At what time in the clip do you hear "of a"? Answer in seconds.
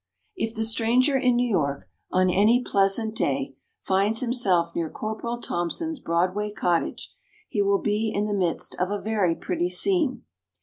8.79-8.99